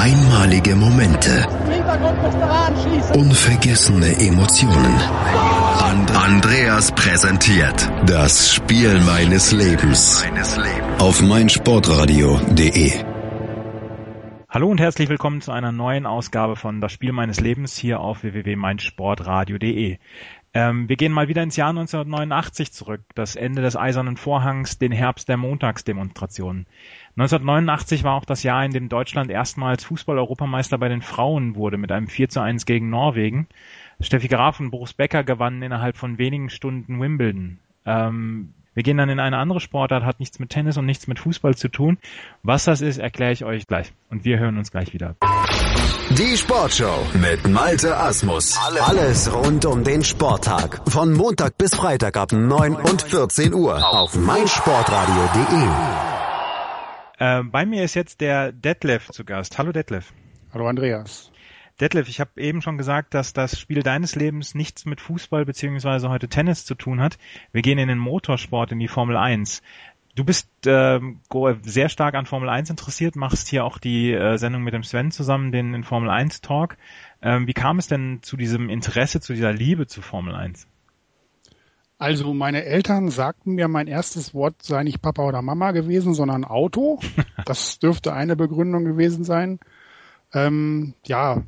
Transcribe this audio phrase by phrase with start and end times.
[0.00, 1.44] Einmalige Momente.
[3.14, 4.94] Unvergessene Emotionen.
[5.82, 10.24] And Andreas präsentiert das Spiel meines Lebens
[11.00, 12.92] auf meinsportradio.de.
[14.48, 18.22] Hallo und herzlich willkommen zu einer neuen Ausgabe von Das Spiel meines Lebens hier auf
[18.22, 19.98] www.meinsportradio.de.
[20.54, 24.92] Ähm, wir gehen mal wieder ins Jahr 1989 zurück, das Ende des Eisernen Vorhangs, den
[24.92, 26.66] Herbst der Montagsdemonstrationen.
[27.18, 31.90] 1989 war auch das Jahr, in dem Deutschland erstmals Fußball-Europameister bei den Frauen wurde mit
[31.90, 33.48] einem 4 zu 1 gegen Norwegen.
[34.00, 37.58] Steffi Graf und Boris Becker gewannen innerhalb von wenigen Stunden Wimbledon.
[37.84, 41.18] Ähm, wir gehen dann in eine andere Sportart, hat nichts mit Tennis und nichts mit
[41.18, 41.98] Fußball zu tun.
[42.44, 43.92] Was das ist, erkläre ich euch gleich.
[44.10, 45.16] Und wir hören uns gleich wieder.
[46.10, 48.56] Die Sportshow mit Malte Asmus.
[48.80, 50.88] Alles rund um den Sporttag.
[50.88, 56.07] Von Montag bis Freitag ab 9 und 14 Uhr auf meinsportradio.de.
[57.18, 59.58] Äh, bei mir ist jetzt der Detlef zu Gast.
[59.58, 60.12] Hallo Detlef.
[60.52, 61.32] Hallo Andreas.
[61.80, 66.08] Detlef, ich habe eben schon gesagt, dass das Spiel deines Lebens nichts mit Fußball beziehungsweise
[66.08, 67.18] heute Tennis zu tun hat.
[67.52, 69.62] Wir gehen in den Motorsport, in die Formel 1.
[70.14, 70.98] Du bist äh,
[71.62, 75.12] sehr stark an Formel 1 interessiert, machst hier auch die äh, Sendung mit dem Sven
[75.12, 76.76] zusammen, den, den Formel 1 Talk.
[77.22, 80.66] Ähm, wie kam es denn zu diesem Interesse, zu dieser Liebe zu Formel 1?
[81.98, 86.44] Also meine Eltern sagten mir, mein erstes Wort sei nicht Papa oder Mama gewesen, sondern
[86.44, 87.00] Auto.
[87.44, 89.58] Das dürfte eine Begründung gewesen sein.
[90.34, 91.44] Ähm, ja,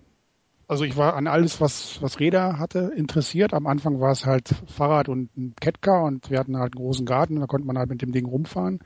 [0.66, 3.52] also ich war an alles, was, was Räder hatte, interessiert.
[3.52, 7.04] Am Anfang war es halt Fahrrad und ein Catcar und wir hatten halt einen großen
[7.04, 8.78] Garten, da konnte man halt mit dem Ding rumfahren.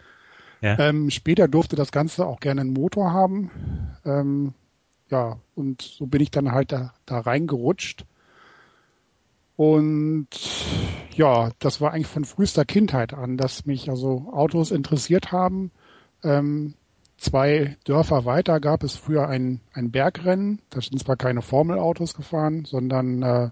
[0.61, 0.79] Ja.
[0.79, 3.51] Ähm, später durfte das Ganze auch gerne einen Motor haben.
[4.05, 4.55] Ähm,
[5.11, 8.07] ja, und so bin ich dann halt da, da reingerutscht.
[9.57, 10.29] Und
[11.15, 15.71] ja, das war eigentlich von frühester Kindheit an, dass mich also Autos interessiert haben.
[16.23, 16.75] Ähm,
[17.25, 20.61] Zwei Dörfer weiter gab es früher ein, ein Bergrennen.
[20.71, 23.51] Da sind zwar keine Formelautos gefahren, sondern äh,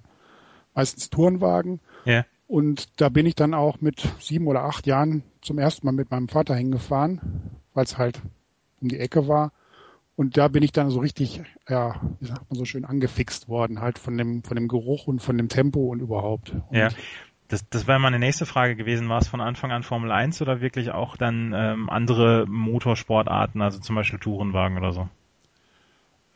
[0.74, 1.80] meistens Tourenwagen.
[2.04, 2.26] Ja.
[2.48, 6.10] Und da bin ich dann auch mit sieben oder acht Jahren zum ersten Mal mit
[6.10, 7.20] meinem Vater hingefahren,
[7.72, 8.20] weil es halt
[8.80, 9.52] um die Ecke war.
[10.14, 13.80] Und da bin ich dann so richtig, ja, wie sagt man so schön, angefixt worden,
[13.80, 16.50] halt von dem, von dem Geruch und von dem Tempo und überhaupt.
[16.50, 16.88] Und ja.
[17.48, 19.10] Das, das wäre meine nächste Frage gewesen.
[19.10, 23.78] War es von Anfang an Formel 1 oder wirklich auch dann ähm, andere Motorsportarten, also
[23.78, 25.08] zum Beispiel Tourenwagen oder so?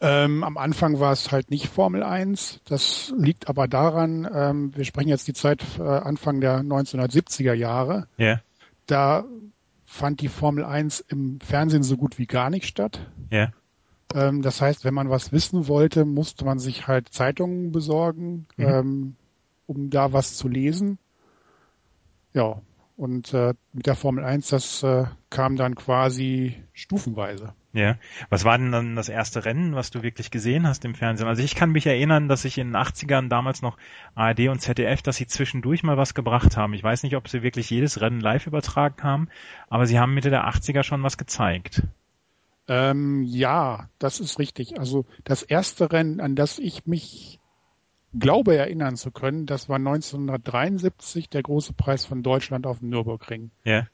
[0.00, 2.60] Ähm, am Anfang war es halt nicht Formel 1.
[2.66, 8.08] Das liegt aber daran, ähm, wir sprechen jetzt die Zeit äh, Anfang der 1970er Jahre.
[8.19, 8.26] Ja.
[8.26, 8.41] Yeah.
[8.87, 9.25] Da
[9.87, 13.00] fand die Formel 1 im Fernsehen so gut wie gar nicht statt.
[13.31, 13.38] Ja.
[13.38, 13.53] Yeah.
[14.15, 18.65] Ähm, das heißt, wenn man was wissen wollte, musste man sich halt Zeitungen besorgen, mhm.
[18.65, 19.17] ähm,
[19.67, 20.99] um da was zu lesen.
[22.33, 22.61] Ja,
[22.97, 27.53] und äh, mit der Formel 1, das äh, kam dann quasi stufenweise.
[27.75, 27.97] Ja.
[28.31, 31.28] Was war denn dann das erste Rennen, was du wirklich gesehen hast im Fernsehen?
[31.28, 33.77] Also ich kann mich erinnern, dass ich in den 80ern damals noch
[34.15, 36.73] ARD und ZDF, dass sie zwischendurch mal was gebracht haben.
[36.73, 39.28] Ich weiß nicht, ob sie wirklich jedes Rennen live übertragen haben,
[39.69, 41.83] aber sie haben Mitte der 80er schon was gezeigt.
[42.69, 44.78] Ähm, ja, das ist richtig.
[44.78, 47.41] Also das erste Rennen, an das ich mich
[48.19, 53.50] glaube erinnern zu können, das war 1973 der große Preis von Deutschland auf dem Nürburgring.
[53.65, 53.87] Ja.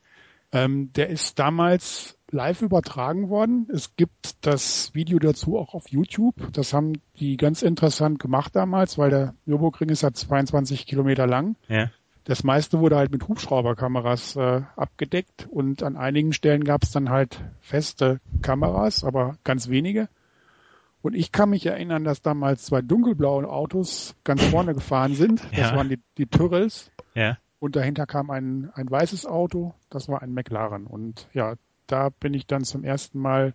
[0.52, 3.68] Ähm, der ist damals live übertragen worden.
[3.72, 6.34] Es gibt das Video dazu auch auf YouTube.
[6.52, 11.56] Das haben die ganz interessant gemacht damals, weil der Nürburgring ist ja 22 Kilometer lang.
[11.68, 11.90] Ja.
[12.24, 17.10] Das meiste wurde halt mit Hubschrauberkameras äh, abgedeckt und an einigen Stellen gab es dann
[17.10, 20.08] halt feste Kameras, aber ganz wenige.
[21.02, 25.42] Und ich kann mich erinnern, dass damals zwei dunkelblaue Autos ganz vorne gefahren sind.
[25.50, 25.76] Das ja.
[25.76, 26.92] waren die, die Tyrrells.
[27.14, 27.38] Ja.
[27.58, 29.74] Und dahinter kam ein, ein weißes Auto.
[29.90, 30.86] Das war ein McLaren.
[30.86, 31.54] Und ja,
[31.88, 33.54] da bin ich dann zum ersten Mal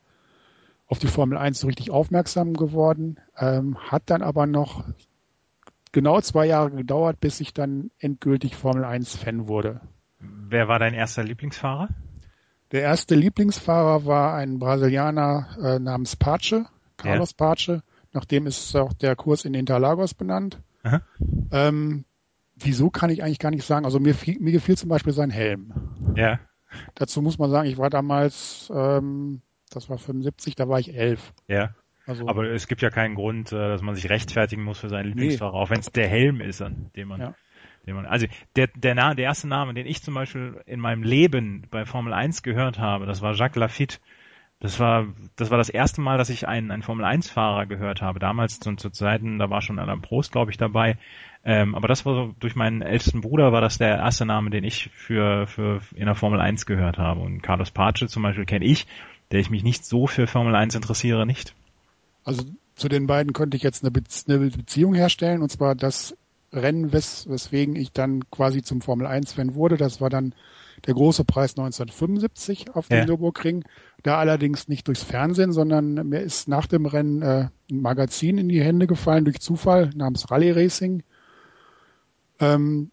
[0.88, 3.20] auf die Formel 1 so richtig aufmerksam geworden.
[3.38, 4.84] Ähm, hat dann aber noch
[5.92, 9.82] genau zwei Jahre gedauert, bis ich dann endgültig Formel 1 Fan wurde.
[10.20, 11.90] Wer war dein erster Lieblingsfahrer?
[12.72, 16.66] Der erste Lieblingsfahrer war ein Brasilianer äh, namens Pace.
[16.98, 17.46] Carlos ja.
[17.46, 17.82] Pace.
[18.12, 20.60] Nachdem ist auch der Kurs in Interlagos benannt.
[21.52, 22.06] Ähm,
[22.56, 23.86] wieso kann ich eigentlich gar nicht sagen.
[23.86, 25.74] Also mir, mir gefiel zum Beispiel sein Helm.
[26.16, 26.40] Ja.
[26.96, 31.34] Dazu muss man sagen, ich war damals, ähm, das war 75, da war ich elf.
[31.48, 31.72] Ja.
[32.08, 35.08] Also, Aber es gibt ja keinen Grund, äh, dass man sich rechtfertigen muss für seinen
[35.08, 35.60] Lieblingsfahrer, nee.
[35.60, 37.20] auch wenn es der Helm ist, an dem man.
[37.20, 37.36] Ja.
[38.10, 42.12] Also der, der, der erste Name, den ich zum Beispiel in meinem Leben bei Formel
[42.14, 44.00] 1 gehört habe, das war Jacques Lafitte.
[44.60, 48.18] Das war, das war das erste Mal, dass ich einen, einen Formel-1-Fahrer gehört habe.
[48.18, 50.98] Damals zu, zu Zeiten, da war schon Alain Prost, glaube ich, dabei.
[51.46, 54.64] Ähm, aber das war so, durch meinen ältesten Bruder war das der erste Name, den
[54.64, 57.22] ich für, für in der Formel 1 gehört habe.
[57.22, 58.88] Und Carlos Pace zum Beispiel kenne ich,
[59.32, 61.54] der ich mich nicht so für Formel 1 interessiere, nicht.
[62.28, 62.44] Also
[62.76, 66.14] zu den beiden könnte ich jetzt eine, Be eine Beziehung herstellen, und zwar das
[66.52, 69.78] Rennen, wes weswegen ich dann quasi zum Formel 1-Fan wurde.
[69.78, 70.36] Das war dann
[70.86, 73.06] der große Preis 1975 auf dem ja.
[73.06, 73.64] Nürburgring.
[74.04, 78.50] Da allerdings nicht durchs Fernsehen, sondern mir ist nach dem Rennen äh, ein Magazin in
[78.50, 81.04] die Hände gefallen durch Zufall namens Rally Racing.
[82.42, 82.92] Ähm,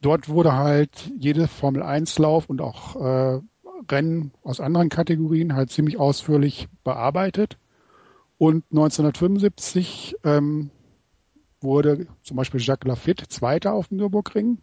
[0.00, 3.40] dort wurde halt jede Formel 1 Lauf und auch äh,
[3.88, 7.58] Rennen aus anderen Kategorien halt ziemlich ausführlich bearbeitet.
[8.42, 10.72] Und 1975 ähm,
[11.60, 14.58] wurde zum Beispiel Jacques Lafitte Zweiter auf dem Nürburgring.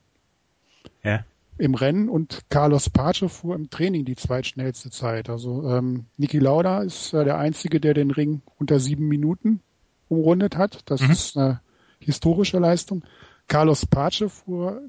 [1.01, 1.23] Ja
[1.57, 5.29] im Rennen und Carlos Pace fuhr im Training die zweitschnellste Zeit.
[5.29, 9.59] Also ähm, Niki Lauda ist äh, der Einzige, der den Ring unter sieben Minuten
[10.07, 10.79] umrundet hat.
[10.85, 11.11] Das mhm.
[11.11, 11.59] ist eine
[11.99, 13.03] historische Leistung.
[13.49, 14.81] Carlos Pace fuhr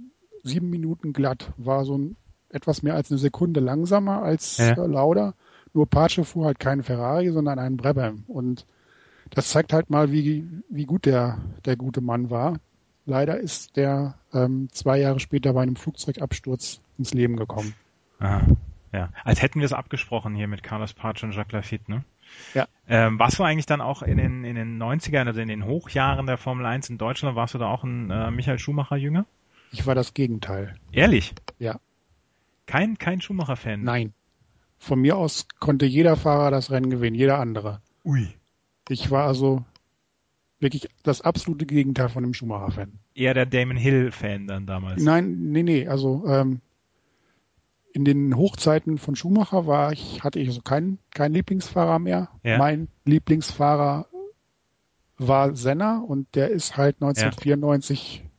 [0.45, 2.17] sieben Minuten glatt, war so ein,
[2.51, 4.71] etwas mehr als eine Sekunde langsamer als ja.
[4.71, 5.35] äh, Lauda.
[5.75, 8.23] Nur Pace fuhr halt keinen Ferrari, sondern einen Brabham.
[8.29, 8.65] Und
[9.31, 12.59] das zeigt halt mal, wie, wie gut der, der gute Mann war.
[13.07, 17.75] Leider ist der ähm, zwei Jahre später bei einem Flugzeugabsturz ins Leben gekommen.
[18.19, 18.43] Aha,
[18.93, 19.11] ja.
[19.25, 22.05] Als hätten wir es abgesprochen hier mit Carlos Pace und Jacques Lafitte, ne?
[22.55, 22.69] Ja.
[22.89, 26.27] Ähm, warst du eigentlich dann auch in den, in den 90ern, also in den Hochjahren
[26.27, 29.27] der Formel 1 in Deutschland, warst du da auch ein äh, Michael Schumacher-Jünger?
[29.73, 30.75] Ich war das Gegenteil.
[30.93, 31.35] Ehrlich?
[31.59, 31.81] Ja.
[32.67, 33.83] Kein, kein Schumacher-Fan?
[33.83, 34.13] Nein.
[34.79, 37.81] Von mir aus konnte jeder Fahrer das Rennen gewinnen, jeder andere.
[38.05, 38.29] Ui.
[38.91, 39.65] Ich war also
[40.59, 42.99] wirklich das absolute Gegenteil von einem Schumacher-Fan.
[43.15, 45.03] Eher der Damon Hill-Fan dann damals.
[45.03, 45.89] Nein, nee, nee.
[45.89, 46.61] Also ähm,
[47.93, 52.29] in den Hochzeiten von Schumacher war ich, hatte ich also keinen keinen Lieblingsfahrer mehr.
[52.43, 52.59] Ja.
[52.59, 54.07] Mein Lieblingsfahrer
[55.17, 58.31] war Senna und der ist halt 1994 ja.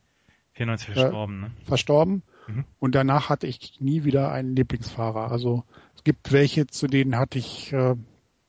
[0.54, 1.50] 94 verstorben, äh, ne?
[1.64, 2.22] verstorben.
[2.48, 2.64] Mhm.
[2.78, 5.30] Und danach hatte ich nie wieder einen Lieblingsfahrer.
[5.30, 5.64] Also
[5.94, 7.94] es gibt welche, zu denen hatte ich äh,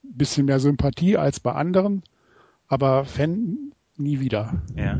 [0.04, 2.04] bisschen mehr Sympathie als bei anderen
[2.74, 4.64] aber Fan nie wieder.
[4.76, 5.00] Ja.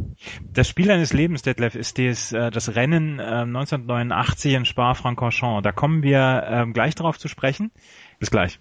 [0.54, 5.64] Das Spiel eines Lebens, Detlef, ist das, äh, das Rennen äh, 1989 in Spa-Francorchamps.
[5.64, 7.72] Da kommen wir äh, gleich darauf zu sprechen.
[8.20, 8.60] Bis gleich.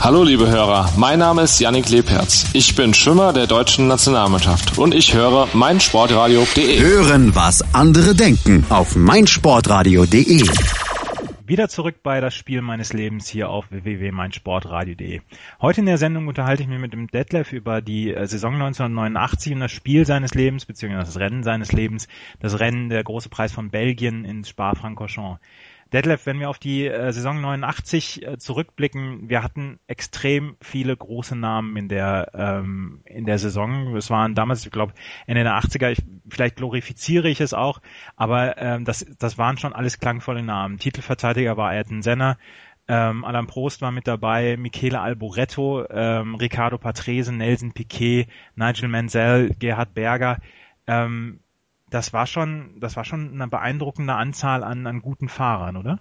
[0.00, 2.50] Hallo liebe Hörer, mein Name ist Yannick Lebherz.
[2.52, 6.80] Ich bin Schwimmer der deutschen Nationalmannschaft und ich höre meinsportradio.de.
[6.80, 10.44] Hören, was andere denken auf meinsportradio.de.
[11.46, 15.20] Wieder zurück bei das Spiel meines Lebens hier auf www.meinsportradio.de.
[15.60, 19.52] Heute in der Sendung unterhalte ich mich mit dem Detlef über die äh, Saison 1989
[19.52, 22.08] und das Spiel seines Lebens, beziehungsweise das Rennen seines Lebens,
[22.40, 25.38] das Rennen der große Preis von Belgien in Spa-Francorchamps.
[25.94, 31.36] Detlef, wenn wir auf die äh, Saison 89 äh, zurückblicken, wir hatten extrem viele große
[31.36, 33.94] Namen in der ähm, in der Saison.
[33.96, 34.92] Es waren damals, ich glaube,
[35.26, 37.80] Ende der 80er, ich, vielleicht glorifiziere ich es auch,
[38.16, 40.78] aber ähm, das, das waren schon alles klangvolle Namen.
[40.78, 42.38] Titelverteidiger war Ayrton Senna,
[42.88, 48.26] ähm, Alain Prost war mit dabei, Michele Alboretto, ähm, Ricardo Patrese, Nelson Piquet,
[48.56, 50.38] Nigel Mansell, Gerhard Berger.
[50.86, 51.40] Ähm,
[51.94, 56.00] das war schon, das war schon eine beeindruckende Anzahl an, an guten Fahrern, oder?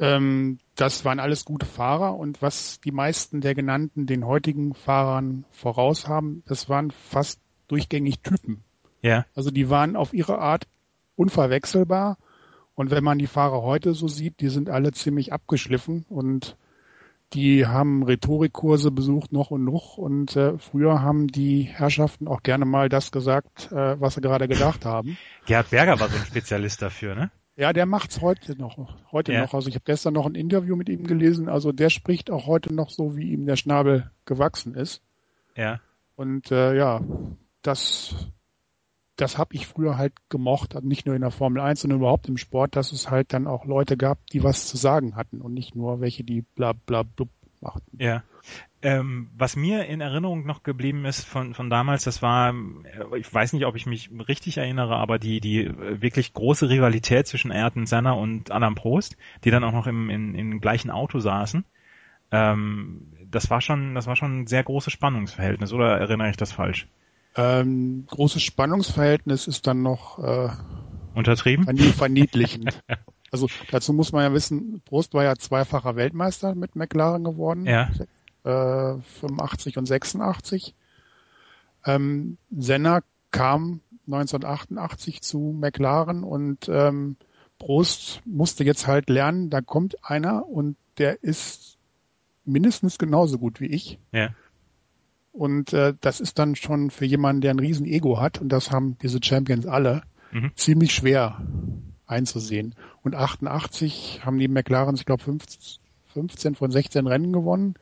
[0.00, 5.44] Ähm, das waren alles gute Fahrer und was die meisten der genannten den heutigen Fahrern
[5.52, 8.64] voraus haben, das waren fast durchgängig Typen.
[9.00, 9.26] Ja.
[9.36, 10.66] Also die waren auf ihre Art
[11.14, 12.18] unverwechselbar
[12.74, 16.56] und wenn man die Fahrer heute so sieht, die sind alle ziemlich abgeschliffen und
[17.32, 22.64] die haben Rhetorikkurse besucht noch und noch und äh, früher haben die Herrschaften auch gerne
[22.64, 25.16] mal das gesagt, äh, was sie gerade gedacht haben.
[25.46, 27.30] Gerhard Berger war so ein Spezialist dafür, ne?
[27.56, 28.78] Ja, der macht's heute noch.
[29.12, 29.42] Heute ja.
[29.42, 29.52] noch.
[29.52, 31.48] Also ich habe gestern noch ein Interview mit ihm gelesen.
[31.48, 35.02] Also der spricht auch heute noch so, wie ihm der Schnabel gewachsen ist.
[35.56, 35.80] Ja.
[36.16, 37.02] Und äh, ja,
[37.60, 38.14] das
[39.20, 42.36] das habe ich früher halt gemocht, nicht nur in der Formel 1, sondern überhaupt im
[42.36, 45.74] Sport, dass es halt dann auch Leute gab, die was zu sagen hatten und nicht
[45.74, 47.28] nur welche, die bla bla blub
[47.60, 47.96] machten.
[47.98, 48.22] Ja.
[48.82, 53.32] Ähm, was mir in Erinnerung noch geblieben ist von, von damals, das war, äh, ich
[53.32, 57.52] weiß nicht, ob ich mich richtig erinnere, aber die, die äh, wirklich große Rivalität zwischen
[57.52, 61.66] Ayrton Senna und Adam Prost, die dann auch noch im, in, im gleichen Auto saßen.
[62.32, 66.52] Ähm, das war schon, das war schon ein sehr großes Spannungsverhältnis, oder erinnere ich das
[66.52, 66.88] falsch?
[67.36, 70.48] Ähm, großes Spannungsverhältnis ist dann noch äh,
[71.14, 72.82] untertrieben, verniedlichend.
[73.30, 77.90] also dazu muss man ja wissen, Prost war ja zweifacher Weltmeister mit McLaren geworden, ja.
[78.44, 80.74] äh, 85 und 86.
[81.86, 87.16] Ähm, Senna kam 1988 zu McLaren und ähm,
[87.58, 91.78] Prost musste jetzt halt lernen, da kommt einer und der ist
[92.44, 93.98] mindestens genauso gut wie ich.
[94.12, 94.30] Ja.
[95.32, 98.70] Und äh, das ist dann schon für jemanden, der ein riesen Ego hat, und das
[98.70, 100.50] haben diese Champions alle, mhm.
[100.56, 101.40] ziemlich schwer
[102.06, 102.74] einzusehen.
[103.02, 107.74] Und 88 haben die McLaren, ich glaube, 15 von 16 Rennen gewonnen.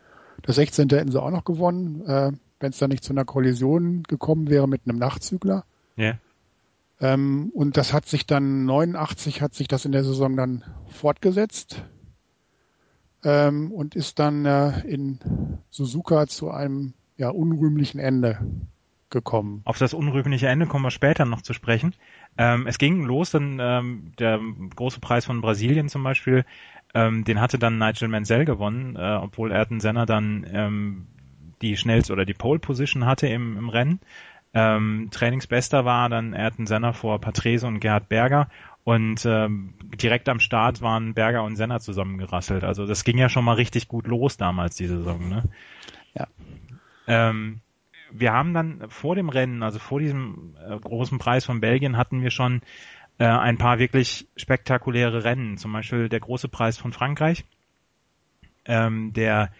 [0.42, 0.88] Das 16.
[0.90, 4.68] hätten sie auch noch gewonnen, äh, wenn es da nicht zu einer Kollision gekommen wäre
[4.68, 5.64] mit einem Nachzügler.
[5.96, 6.14] Ja.
[7.00, 11.82] Ähm, und das hat sich dann 89 hat sich das in der Saison dann fortgesetzt
[13.24, 15.18] ähm, und ist dann äh, in
[15.70, 18.38] Suzuka zu einem ja, unrühmlichen Ende
[19.10, 19.62] gekommen.
[19.64, 21.94] Auf das unrühmliche Ende kommen wir später noch zu sprechen.
[22.36, 24.40] Ähm, es ging los, dann ähm, der
[24.76, 26.44] große Preis von Brasilien zum Beispiel,
[26.94, 31.06] ähm, den hatte dann Nigel Mansell gewonnen, äh, obwohl Ayrton Senna dann ähm,
[31.60, 34.00] die schnellste oder die Pole Position hatte im, im Rennen.
[34.54, 38.48] Ähm, Trainingsbester war dann Ayrton Senna vor Patrese und Gerhard Berger
[38.84, 42.64] und ähm, direkt am Start waren Berger und Senna zusammengerasselt.
[42.64, 45.28] Also das ging ja schon mal richtig gut los damals, die Saison.
[45.28, 45.42] Ne?
[47.08, 47.60] Ähm,
[48.10, 52.22] wir haben dann vor dem Rennen, also vor diesem äh, großen Preis von Belgien, hatten
[52.22, 52.62] wir schon
[53.18, 55.58] äh, ein paar wirklich spektakuläre Rennen.
[55.58, 57.44] Zum Beispiel der große Preis von Frankreich,
[58.64, 59.50] ähm, der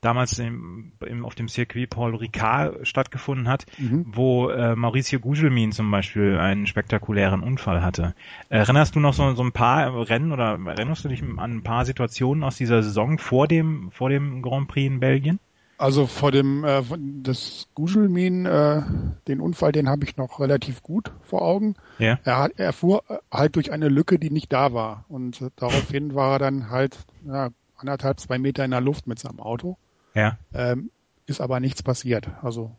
[0.00, 4.04] damals im, im, auf dem Circuit Paul Ricard stattgefunden hat, mhm.
[4.06, 8.14] wo äh, Mauricio Gugelmin zum Beispiel einen spektakulären Unfall hatte.
[8.48, 11.84] Erinnerst du noch so, so ein paar Rennen oder erinnerst du dich an ein paar
[11.84, 15.40] Situationen aus dieser Saison vor dem, vor dem Grand Prix in Belgien?
[15.78, 16.82] Also vor dem äh,
[17.22, 18.82] das Gugelmin, äh,
[19.28, 21.76] den Unfall, den habe ich noch relativ gut vor Augen.
[21.98, 22.18] Ja.
[22.24, 25.04] Er, hat, er fuhr halt durch eine Lücke, die nicht da war.
[25.08, 29.38] Und daraufhin war er dann halt ja, anderthalb, zwei Meter in der Luft mit seinem
[29.38, 29.78] Auto.
[30.14, 30.36] Ja.
[30.52, 30.90] Ähm,
[31.26, 32.28] ist aber nichts passiert.
[32.42, 32.72] Also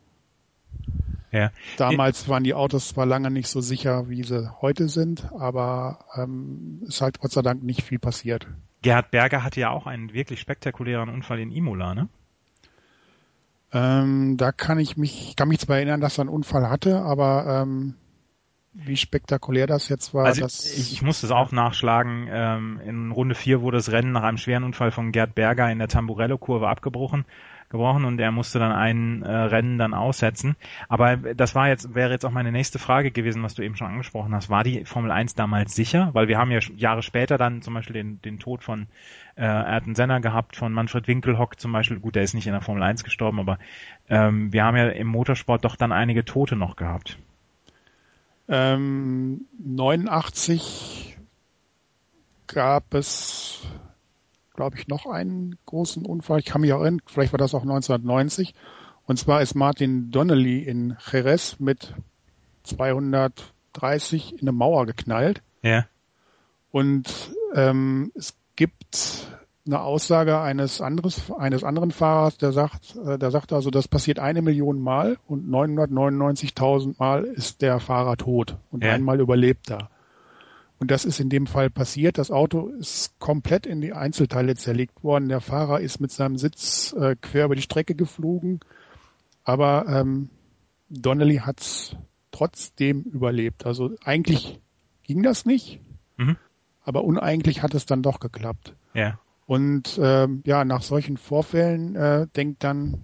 [1.31, 1.51] ja.
[1.77, 6.81] damals waren die Autos zwar lange nicht so sicher, wie sie heute sind, aber ähm,
[6.85, 8.47] ist halt Gott sei Dank nicht viel passiert.
[8.81, 12.09] Gerhard Berger hatte ja auch einen wirklich spektakulären Unfall in Imola, ne?
[13.71, 17.61] Ähm, da kann ich mich, kann mich zwar erinnern, dass er einen Unfall hatte, aber
[17.61, 17.95] ähm,
[18.73, 20.25] wie spektakulär das jetzt war.
[20.25, 22.27] Also ich, ich musste es auch nachschlagen.
[22.31, 25.79] Ähm, in Runde 4 wurde das Rennen nach einem schweren Unfall von Gerd Berger in
[25.79, 27.25] der Tamburello-Kurve abgebrochen
[27.69, 30.55] gebrochen und er musste dann ein äh, Rennen dann aussetzen.
[30.87, 33.87] Aber das war jetzt, wäre jetzt auch meine nächste Frage gewesen, was du eben schon
[33.87, 34.49] angesprochen hast.
[34.49, 36.09] War die Formel 1 damals sicher?
[36.13, 38.87] Weil wir haben ja Jahre später dann zum Beispiel den, den Tod von
[39.35, 41.99] äh, Ayrton Senna gehabt, von Manfred Winkelhock zum Beispiel.
[41.99, 43.59] Gut, der ist nicht in der Formel 1 gestorben, aber
[44.09, 47.17] ähm, wir haben ja im Motorsport doch dann einige Tote noch gehabt.
[48.47, 51.17] Ähm, 89
[52.47, 53.61] gab es
[54.59, 56.39] glaube ich, noch einen großen Unfall.
[56.39, 58.53] Ich kann mich auch erinnern, vielleicht war das auch 1990.
[59.05, 61.93] Und zwar ist Martin Donnelly in Jerez mit
[62.63, 65.41] 230 in eine Mauer geknallt.
[65.61, 65.85] Ja.
[66.71, 67.07] Und
[67.55, 69.29] ähm, es gibt
[69.65, 74.19] eine Aussage eines anderes, eines anderen Fahrers, der sagt, äh, der sagt also, das passiert
[74.19, 78.91] eine Million Mal und 999.000 Mal ist der Fahrer tot und ja.
[78.91, 79.89] einmal überlebt er.
[80.79, 82.17] Und das ist in dem Fall passiert.
[82.17, 85.27] Das Auto ist komplett in die Einzelteile zerlegt worden.
[85.27, 88.61] Der Fahrer ist mit seinem Sitz äh, quer über die Strecke geflogen.
[89.43, 90.29] Aber ähm,
[90.89, 91.95] Donnelly hat es
[92.31, 93.65] trotzdem überlebt.
[93.65, 94.59] Also eigentlich
[95.03, 95.81] ging das nicht,
[96.17, 96.37] mhm.
[96.83, 98.75] aber uneigentlich hat es dann doch geklappt.
[98.93, 99.19] Ja.
[99.45, 103.03] Und ähm, ja, nach solchen Vorfällen äh, denkt dann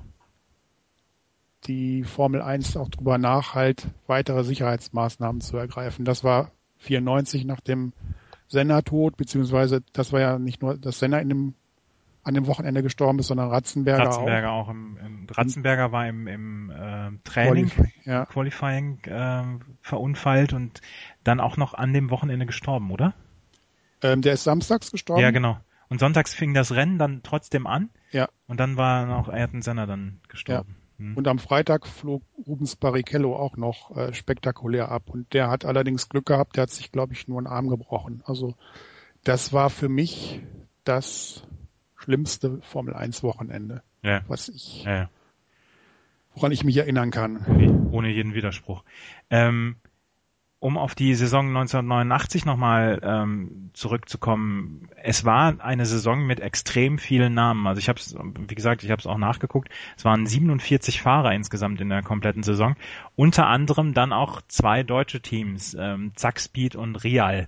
[1.66, 6.06] die Formel 1 auch drüber nach, halt weitere Sicherheitsmaßnahmen zu ergreifen.
[6.06, 6.52] Das war
[6.86, 7.94] 94 nach dem
[8.48, 11.54] Senna-Tod, beziehungsweise das war ja nicht nur, dass Senna in dem,
[12.24, 14.68] an dem Wochenende gestorben ist, sondern Ratzenberger, Ratzenberger auch.
[14.68, 18.26] auch im, im, Ratzenberger war im, im äh, Training, Qualifying, ja.
[18.26, 19.44] Qualifying äh,
[19.82, 20.82] verunfallt und
[21.24, 23.14] dann auch noch an dem Wochenende gestorben, oder?
[24.02, 25.22] Ähm, der ist samstags gestorben.
[25.22, 25.58] Ja, genau.
[25.88, 27.90] Und sonntags fing das Rennen dann trotzdem an.
[28.12, 28.30] Ja.
[28.48, 30.76] Und dann war auch Ayrton Senna dann gestorben.
[30.78, 30.85] Ja.
[30.98, 31.18] Mhm.
[31.18, 35.10] Und am Freitag flog Rubens Barrichello auch noch äh, spektakulär ab.
[35.10, 38.24] Und der hat allerdings Glück gehabt, der hat sich, glaube ich, nur einen Arm gebrochen.
[38.26, 38.56] Also
[39.24, 40.42] das war für mich
[40.84, 41.44] das
[41.98, 44.24] schlimmste Formel 1 Wochenende, ja.
[44.28, 45.10] was ich, ja.
[46.36, 47.90] woran ich mich erinnern kann.
[47.92, 48.84] Ohne jeden Widerspruch.
[49.30, 49.78] Ähm,
[50.66, 57.36] um auf die Saison 1989 nochmal ähm, zurückzukommen, es war eine Saison mit extrem vielen
[57.36, 57.68] Namen.
[57.68, 59.70] Also ich habe es, wie gesagt, ich habe es auch nachgeguckt.
[59.96, 62.76] Es waren 47 Fahrer insgesamt in der kompletten Saison.
[63.16, 67.48] Unter anderem dann auch zwei deutsche Teams, ähm, Zack Speed und Real.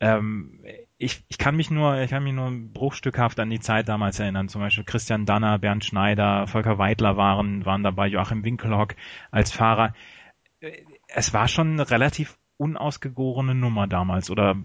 [0.00, 0.60] Ähm,
[0.96, 4.48] ich, ich kann mich nur, ich kann mich nur bruchstückhaft an die Zeit damals erinnern.
[4.48, 8.94] Zum Beispiel Christian Danner, Bernd Schneider, Volker Weidler waren, waren dabei, Joachim Winkelhock
[9.30, 9.92] als Fahrer
[11.08, 14.56] es war schon eine relativ unausgegorene Nummer damals, oder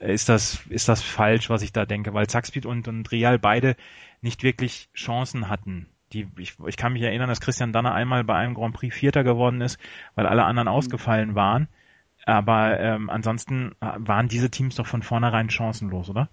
[0.00, 2.14] ist das, ist das falsch, was ich da denke?
[2.14, 3.76] Weil Zackspeed und, und Real beide
[4.22, 5.86] nicht wirklich Chancen hatten.
[6.12, 9.24] Die, ich, ich kann mich erinnern, dass Christian Danner einmal bei einem Grand Prix Vierter
[9.24, 9.78] geworden ist,
[10.14, 10.74] weil alle anderen mhm.
[10.74, 11.68] ausgefallen waren.
[12.24, 16.28] Aber ähm, ansonsten waren diese Teams doch von vornherein chancenlos, oder?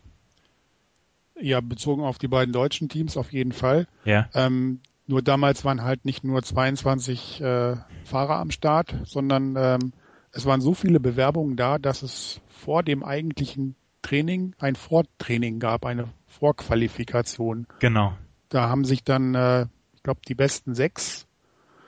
[1.40, 3.88] Ja, bezogen auf die beiden deutschen Teams auf jeden Fall.
[4.04, 4.28] Ja.
[4.34, 9.94] Ähm, nur damals waren halt nicht nur 22 äh, Fahrer am Start, sondern ähm,
[10.32, 15.86] es waren so viele Bewerbungen da, dass es vor dem eigentlichen Training ein Vortraining gab,
[15.86, 17.68] eine Vorqualifikation.
[17.80, 18.14] Genau.
[18.50, 21.26] Da haben sich dann, äh, ich glaube, die besten sechs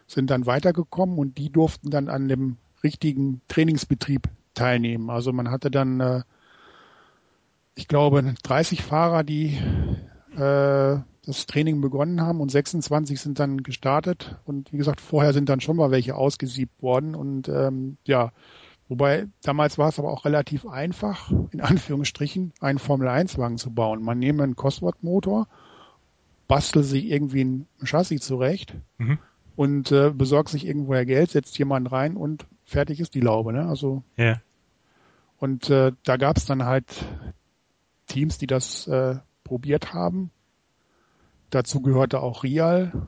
[0.08, 5.10] sind dann weitergekommen und die durften dann an dem richtigen Trainingsbetrieb teilnehmen.
[5.10, 6.22] Also man hatte dann, äh,
[7.76, 9.58] ich glaube, 30 Fahrer, die
[10.36, 14.38] äh, das Training begonnen haben und 26 sind dann gestartet.
[14.46, 17.16] Und wie gesagt, vorher sind dann schon mal welche ausgesiebt worden.
[17.16, 18.32] Und ähm, ja,
[18.88, 24.02] wobei damals war es aber auch relativ einfach, in Anführungsstrichen, einen Formel-1-Wagen zu bauen.
[24.02, 25.48] Man nehme einen Cosworth-Motor,
[26.48, 29.20] bastelt sich irgendwie ein Chassis zurecht mhm.
[29.56, 33.54] und äh, besorgt sich irgendwoher Geld, setzt jemanden rein und fertig ist die Laube.
[33.54, 33.68] Ne?
[33.68, 34.42] Also ja.
[35.38, 36.86] Und äh, da gab es dann halt
[38.08, 40.32] Teams, die das äh, probiert haben
[41.50, 43.08] Dazu gehörte auch Rial.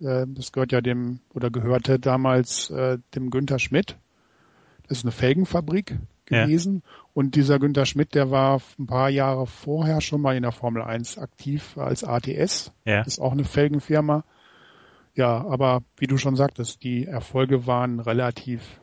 [0.00, 3.96] Äh, das gehört ja dem, oder gehörte damals äh, dem Günther Schmidt.
[4.88, 6.82] Das ist eine Felgenfabrik gewesen.
[6.84, 6.92] Ja.
[7.14, 10.82] Und dieser Günther Schmidt, der war ein paar Jahre vorher schon mal in der Formel
[10.82, 12.72] 1 aktiv als ATS.
[12.84, 12.98] Ja.
[12.98, 14.24] Das ist auch eine Felgenfirma.
[15.14, 18.80] Ja, aber wie du schon sagtest, die Erfolge waren relativ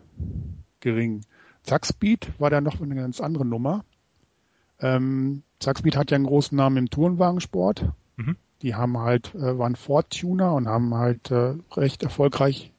[0.80, 1.22] gering.
[1.62, 3.86] Zackspeed war da noch eine ganz andere Nummer.
[4.80, 7.92] Ähm, Zackspeed hat ja einen großen Namen im Tourenwagensport.
[8.18, 8.36] Mhm.
[8.62, 12.72] Die haben halt, äh, waren Ford-Tuner und haben halt äh, recht erfolgreich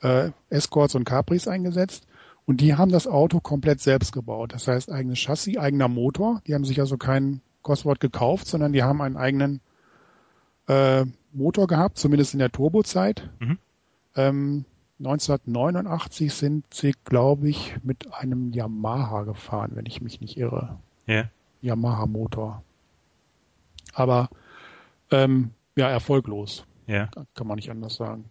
[0.00, 2.06] äh, Escorts und Capris eingesetzt.
[2.44, 4.52] Und die haben das Auto komplett selbst gebaut.
[4.52, 6.42] Das heißt, eigenes Chassis, eigener Motor.
[6.46, 9.60] Die haben sich also keinen Cosworth gekauft, sondern die haben einen eigenen
[10.68, 13.30] äh, Motor gehabt, zumindest in der Turbozeit.
[13.38, 13.58] Mhm.
[14.16, 14.64] Ähm,
[14.98, 20.78] 1989 sind sie, glaube ich, mit einem Yamaha gefahren, wenn ich mich nicht irre.
[21.06, 21.24] Ja.
[21.60, 22.62] Yamaha-Motor.
[23.94, 24.30] Aber
[25.12, 26.66] ähm, ja, erfolglos.
[26.86, 27.10] Ja.
[27.34, 28.24] Kann man nicht anders sagen.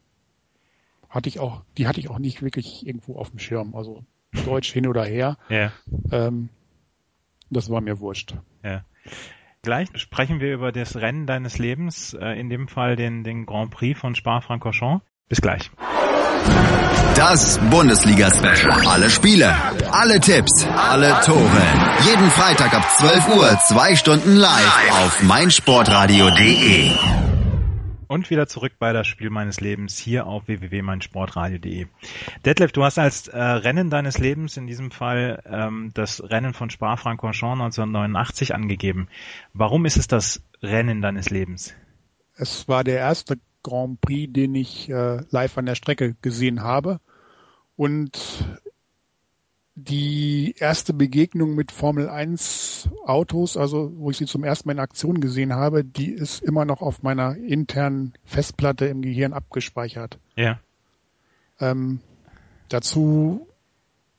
[1.10, 3.76] Hatte ich auch, die hatte ich auch nicht wirklich irgendwo auf dem Schirm.
[3.76, 4.04] Also
[4.46, 5.38] Deutsch hin oder her.
[5.50, 5.72] Ja.
[6.12, 6.50] Ähm,
[7.50, 8.36] das war mir wurscht.
[8.63, 8.86] Ja.
[9.62, 13.72] Gleich sprechen wir über das Rennen deines Lebens, äh, in dem Fall den, den Grand
[13.72, 15.06] Prix von Spa-Francorchamps.
[15.28, 15.70] Bis gleich.
[17.15, 18.88] Das Bundesliga-Special.
[18.88, 19.56] Alle Spiele,
[19.91, 21.62] alle Tipps, alle Tore.
[22.06, 26.91] Jeden Freitag ab 12 Uhr, zwei Stunden live auf meinsportradio.de.
[28.08, 31.88] Und wieder zurück bei das Spiel meines Lebens hier auf www.meinsportradio.de.
[32.43, 36.69] Detlef, du hast als äh, Rennen deines Lebens in diesem Fall ähm, das Rennen von
[36.69, 39.08] Spa-Francorchamps 1989 angegeben.
[39.54, 41.73] Warum ist es das Rennen deines Lebens?
[42.36, 47.00] Es war der erste Grand Prix, den ich äh, live an der Strecke gesehen habe.
[47.76, 48.17] Und
[49.76, 54.80] die erste Begegnung mit Formel 1 Autos, also wo ich sie zum ersten Mal in
[54.80, 60.19] Aktion gesehen habe, die ist immer noch auf meiner internen Festplatte im Gehirn abgespeichert.
[60.36, 60.60] Ja.
[61.60, 62.02] Ähm,
[62.69, 63.47] dazu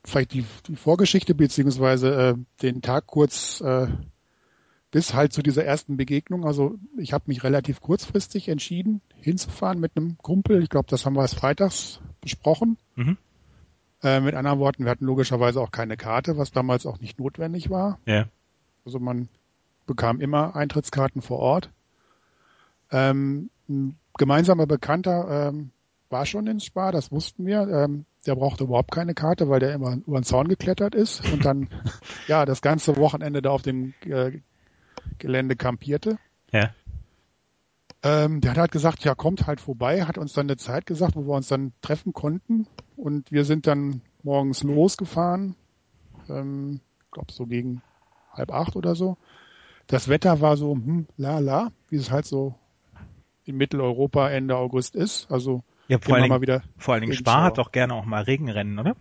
[0.05, 3.87] vielleicht die, die Vorgeschichte beziehungsweise äh, den Tag kurz äh,
[4.93, 6.47] bis halt zu dieser ersten Begegnung.
[6.47, 10.63] Also ich habe mich relativ kurzfristig entschieden, hinzufahren mit einem Kumpel.
[10.63, 12.77] Ich glaube, das haben wir als freitags besprochen.
[12.95, 13.17] Mhm.
[14.03, 17.71] Äh, mit anderen Worten, wir hatten logischerweise auch keine Karte, was damals auch nicht notwendig
[17.71, 17.99] war.
[18.05, 18.27] Ja.
[18.85, 19.29] Also man
[19.87, 21.71] bekam immer Eintrittskarten vor Ort.
[22.91, 25.71] Ähm, ein gemeinsamer Bekannter ähm,
[26.11, 27.67] war schon in Spa, das wussten wir.
[27.67, 31.47] Ähm, der brauchte überhaupt keine Karte, weil der immer über den Zaun geklettert ist und
[31.47, 31.71] dann
[32.29, 34.33] ja das ganze Wochenende da auf dem äh,
[35.23, 36.19] Gelände kampierte.
[36.51, 36.71] Ja.
[38.03, 41.15] Ähm, der hat halt gesagt, ja, kommt halt vorbei, hat uns dann eine Zeit gesagt,
[41.15, 42.67] wo wir uns dann treffen konnten.
[42.97, 45.55] Und wir sind dann morgens losgefahren.
[46.29, 46.81] Ähm,
[47.13, 47.83] glaube so gegen
[48.33, 49.17] halb acht oder so.
[49.87, 52.57] Das Wetter war so, hm, la la, wie es halt so
[53.45, 55.31] in Mitteleuropa Ende August ist.
[55.31, 58.79] Also ja, vor allen, Dingen, vor allen Dingen Spa hat doch gerne auch mal Regenrennen,
[58.81, 58.97] oder?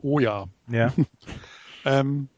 [0.00, 0.46] Oh ja.
[0.68, 0.92] Ja.
[1.84, 2.28] ähm,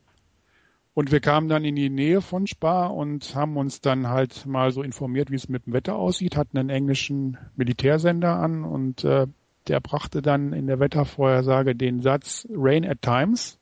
[0.96, 4.70] und wir kamen dann in die Nähe von Spa und haben uns dann halt mal
[4.70, 9.26] so informiert, wie es mit dem Wetter aussieht, hatten einen englischen Militärsender an und äh,
[9.68, 13.58] der brachte dann in der Wettervorhersage den Satz Rain at Times.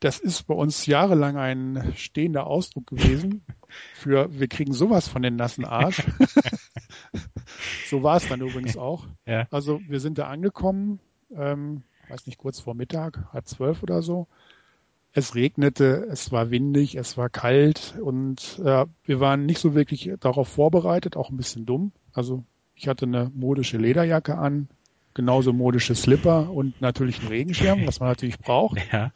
[0.00, 3.42] Das ist bei uns jahrelang ein stehender Ausdruck gewesen
[3.92, 6.02] für wir kriegen sowas von den nassen Arsch.
[7.86, 9.06] so war es dann übrigens auch.
[9.26, 9.46] Ja.
[9.50, 11.00] Also wir sind da angekommen.
[11.36, 14.26] Ähm, weiß nicht, kurz vor Mittag, halb zwölf oder so.
[15.12, 20.10] Es regnete, es war windig, es war kalt und äh, wir waren nicht so wirklich
[20.20, 21.92] darauf vorbereitet, auch ein bisschen dumm.
[22.12, 22.44] Also
[22.74, 24.68] ich hatte eine modische Lederjacke an,
[25.14, 28.78] genauso modische Slipper und natürlich einen Regenschirm, was man natürlich braucht.
[28.92, 29.12] Ja.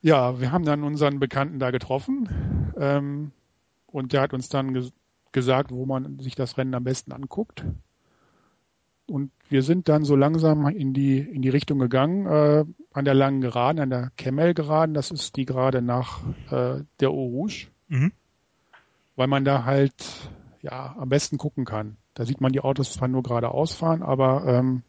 [0.00, 3.32] Ja, wir haben dann unseren Bekannten da getroffen ähm,
[3.86, 4.92] und der hat uns dann ges
[5.32, 7.64] gesagt, wo man sich das Rennen am besten anguckt.
[9.10, 13.14] Und wir sind dann so langsam in die, in die Richtung gegangen, äh, an der
[13.14, 18.12] langen Geraden, an der Kemmel-Geraden, das ist die Gerade nach äh, der Eau Rouge, Mhm.
[19.16, 19.94] weil man da halt
[20.60, 21.96] ja am besten gucken kann.
[22.12, 24.82] Da sieht man die Autos zwar nur geradeaus fahren, aber ähm,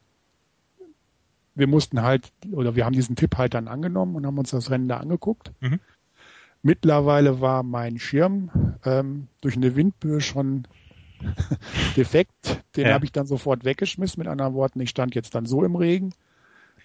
[1.56, 4.70] wir mussten halt, oder wir haben diesen Tipp halt dann angenommen und haben uns das
[4.70, 5.54] Rennen da angeguckt.
[5.62, 5.80] Mhm.
[6.62, 10.68] Mittlerweile war mein Schirm ähm, durch eine Windböe schon
[11.98, 12.64] defekt.
[12.76, 12.94] Den Ja.
[12.94, 14.20] habe ich dann sofort weggeschmissen.
[14.20, 16.14] Mit anderen Worten, ich stand jetzt dann so im Regen,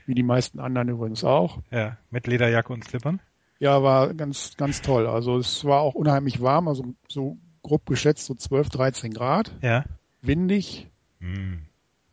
[0.06, 1.58] wie die meisten anderen übrigens auch.
[1.70, 3.20] Ja, mit Lederjacke und Slippern.
[3.58, 5.06] Ja, war ganz, ganz toll.
[5.06, 9.84] Also es war auch unheimlich warm, also so grob geschätzt so 12, 13 Grad, Ja.
[10.20, 10.88] windig.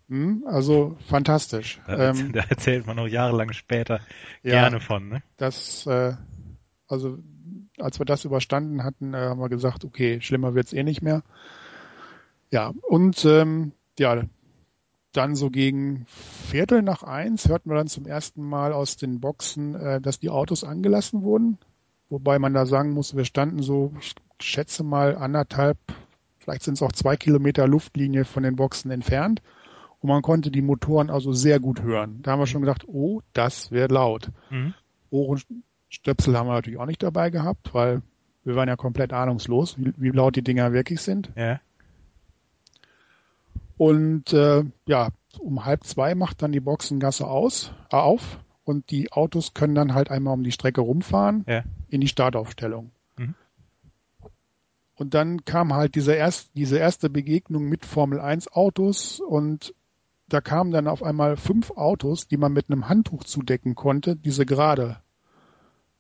[0.07, 1.81] Hm, also fantastisch.
[1.87, 3.99] Da, Ähm, da erzählt man noch jahrelang später
[4.43, 5.23] ja, gerne von, ne?
[5.37, 6.13] das, äh,
[6.87, 7.17] also
[7.79, 11.23] als wir das überstanden hatten, äh, haben wir gesagt, okay, schlimmer wird's eh nicht mehr.
[12.51, 14.23] Ja, und ähm, ja,
[15.13, 19.75] dann so gegen Viertel nach eins hörten wir dann zum ersten Mal aus den Boxen,
[19.75, 21.57] äh, dass die Autos angelassen wurden.
[22.09, 25.77] Wobei man da sagen muss, wir standen so, ich schätze mal anderthalb,
[26.39, 29.41] vielleicht sind es auch zwei Kilometer Luftlinie von den Boxen entfernt.
[30.01, 32.21] Und man konnte die Motoren also sehr gut hören.
[32.23, 34.31] Da haben wir schon gedacht, oh, das wird laut.
[34.49, 34.73] Mhm.
[35.11, 38.01] Ohrenstöpsel haben wir natürlich auch nicht dabei gehabt, weil
[38.43, 41.31] wir waren ja komplett ahnungslos, wie, wie laut die Dinger wirklich sind.
[41.35, 41.59] Ja.
[43.81, 49.11] Und äh, ja, um halb zwei macht dann die Boxengasse aus, äh, auf und die
[49.11, 51.63] Autos können dann halt einmal um die Strecke rumfahren Ja.
[51.89, 52.91] in die Startaufstellung.
[53.17, 53.33] Mhm.
[54.97, 59.73] Und dann kam halt diese, erst, diese erste Begegnung mit Formel 1 Autos und
[60.29, 64.45] da kamen dann auf einmal fünf Autos, die man mit einem Handtuch zudecken konnte, diese
[64.45, 64.97] gerade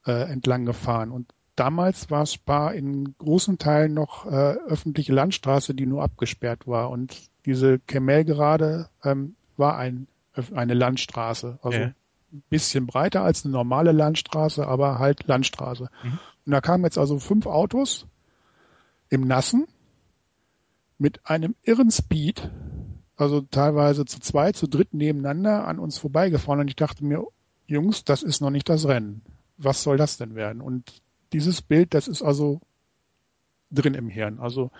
[0.05, 1.09] äh, entlang gefahren.
[1.09, 6.89] Und damals war Spa in großen Teilen noch äh, öffentliche Landstraße, die nur abgesperrt war.
[6.89, 10.07] Und diese Kemelgerade ähm, war ein,
[10.55, 11.59] eine Landstraße.
[11.61, 11.85] Also Ja.
[12.33, 15.91] ein bisschen breiter als eine normale Landstraße, aber halt Landstraße.
[16.01, 16.19] Mhm.
[16.47, 18.07] Und da kamen jetzt also fünf Autos
[19.09, 19.67] im Nassen
[20.97, 22.49] mit einem irren Speed,
[23.17, 26.61] also teilweise zu zwei, zu dritt nebeneinander an uns vorbeigefahren.
[26.61, 27.23] Und ich dachte mir,
[27.67, 29.21] Jungs, das ist noch nicht das Rennen.
[29.57, 30.59] Was soll das denn werden?
[30.59, 32.61] Und dieses Bild, das ist also
[33.71, 34.39] drin im Hirn.
[34.39, 34.71] Also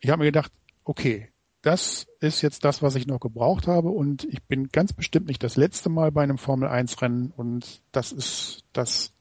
[0.00, 0.52] ich habe mir gedacht,
[0.84, 1.28] okay,
[1.62, 5.42] das ist jetzt das, was ich noch gebraucht habe und ich bin ganz bestimmt nicht
[5.42, 9.14] das letzte Mal bei einem Formel 1 Rennen und das ist das,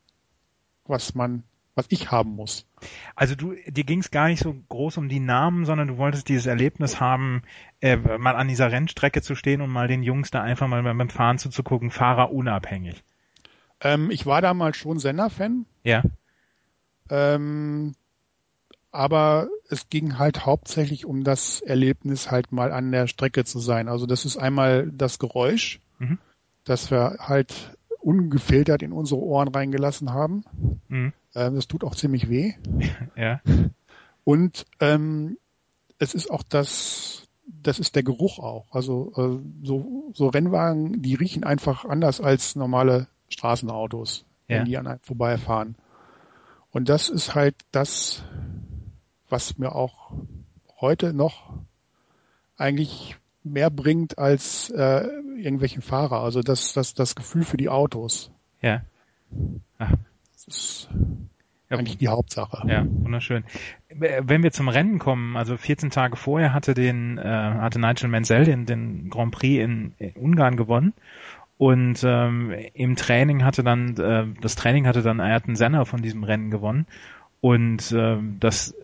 [0.85, 2.67] was man, was ich haben muss.
[3.15, 6.27] Also du, dir ging es gar nicht so groß um die Namen, sondern du wolltest
[6.27, 7.43] dieses Erlebnis haben,
[7.79, 11.09] äh, mal an dieser Rennstrecke zu stehen und mal den Jungs da einfach mal beim
[11.09, 13.05] Fahren zuzugucken, Fahrer unabhängig.
[13.79, 16.03] Ähm, ich war damals schon Senna-Fan, Ja.
[17.09, 17.93] Ähm,
[18.91, 23.87] aber es ging halt hauptsächlich um das Erlebnis, halt mal an der Strecke zu sein.
[23.89, 26.19] Also das ist einmal das Geräusch, Mhm.
[26.63, 30.43] das wir halt ungefiltert in unsere Ohren reingelassen haben.
[30.89, 31.13] Mhm.
[31.35, 32.53] Ähm, das tut auch ziemlich weh.
[33.15, 33.41] Ja.
[34.23, 35.37] Und ähm,
[35.99, 38.67] es ist auch das, das ist der Geruch auch.
[38.71, 44.59] Also äh, so, so Rennwagen, die riechen einfach anders als normale Straßenautos, Ja.
[44.59, 45.75] wenn die an einem vorbeifahren.
[46.73, 48.23] Und das ist halt das,
[49.29, 50.11] was mir auch
[50.81, 51.53] heute noch
[52.57, 55.05] eigentlich mehr bringt als äh,
[55.37, 56.21] irgendwelchen Fahrer.
[56.21, 58.31] Also das, das, das Gefühl für die Autos.
[58.61, 58.81] Ja.
[59.77, 59.93] Ach,
[60.33, 60.89] Das ist
[61.69, 62.67] ja, eigentlich die Hauptsache.
[62.67, 63.43] Ja, wunderschön.
[63.89, 68.45] Wenn wir zum Rennen kommen, also 14 Tage vorher hatte den äh, hatte Nigel Mansell
[68.45, 70.93] den, den Grand Prix in, in Ungarn gewonnen
[71.57, 76.23] und ähm, im Training hatte dann äh, das Training hatte dann Ayrton Senna von diesem
[76.23, 76.87] Rennen gewonnen.
[77.41, 78.75] Und ähm, das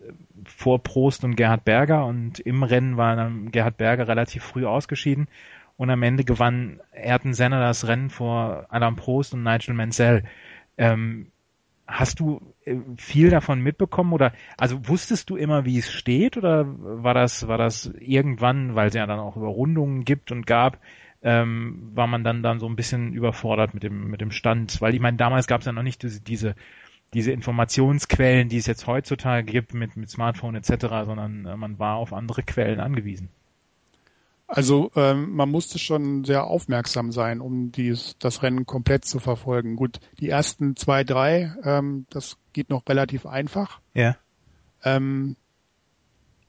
[0.45, 2.05] vor Prost und Gerhard Berger.
[2.05, 5.27] Und im Rennen war dann Gerhard Berger relativ früh ausgeschieden.
[5.77, 10.23] Und am Ende gewann Ayrton Senna das Rennen vor Alain Prost und Nigel Mansell.
[10.77, 11.31] Ähm,
[11.91, 14.13] Hast du äh, viel davon mitbekommen?
[14.13, 16.37] Oder also wusstest du immer, wie es steht?
[16.37, 20.77] Oder war das war das irgendwann, weil es ja dann auch Überrundungen gibt und gab,
[21.21, 24.93] ähm, war man dann dann so ein bisschen überfordert mit dem mit dem Stand, weil
[24.93, 26.55] ich meine damals gab es ja noch nicht diese diese
[27.13, 31.95] diese Informationsquellen, die es jetzt heutzutage gibt mit mit Smartphone etc., sondern äh, man war
[31.95, 33.29] auf andere Quellen angewiesen.
[34.49, 39.75] Also ähm, man musste schon sehr aufmerksam sein, um dies, das Rennen komplett zu verfolgen.
[39.75, 43.79] Gut, die ersten zwei, drei, ähm, das geht noch relativ einfach.
[43.93, 44.17] Ja.
[44.83, 45.35] Ähm,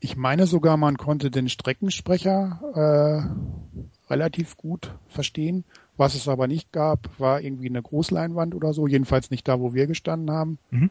[0.01, 5.65] ich meine sogar, man konnte den Streckensprecher äh, relativ gut verstehen.
[5.97, 9.75] Was es aber nicht gab, war irgendwie eine Großleinwand oder so, jedenfalls nicht da, wo
[9.75, 10.59] wir gestanden haben.
[10.71, 10.91] Mhm.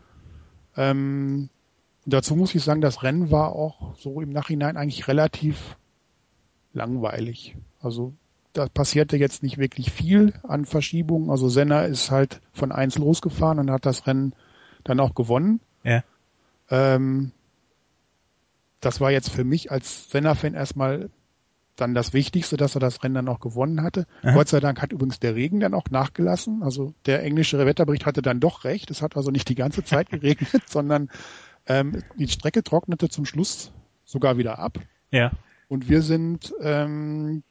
[0.78, 1.50] Ähm,
[2.06, 5.76] dazu muss ich sagen, das Rennen war auch so im Nachhinein eigentlich relativ
[6.74, 7.56] langweilig.
[7.82, 8.14] Also
[8.54, 11.32] da passierte jetzt nicht wirklich viel an Verschiebungen.
[11.32, 14.34] Also Senna ist halt von eins losgefahren und hat das Rennen
[14.84, 15.60] dann auch gewonnen.
[15.84, 16.04] Ja.
[16.70, 17.32] Ähm,
[18.80, 21.10] das war jetzt für mich als Senna-Fan erstmal
[21.76, 24.06] dann das Wichtigste, dass er das Rennen dann auch gewonnen hatte.
[24.22, 24.34] Aha.
[24.34, 26.62] Gott sei Dank hat übrigens der Regen dann auch nachgelassen.
[26.64, 28.92] Also der englische Wetterbericht hatte dann doch recht.
[28.92, 31.10] Es hat also nicht die ganze Zeit geregnet, sondern
[31.68, 33.72] ähm, die Strecke trocknete zum Schluss
[34.06, 34.78] sogar wieder ab.
[35.12, 35.32] Ja.
[35.68, 37.44] Und wir sind ähm,